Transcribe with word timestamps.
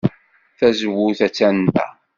Tazewwut 0.57 1.19
attan 1.27 1.57
da. 1.73 1.87